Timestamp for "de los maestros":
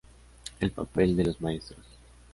1.15-1.79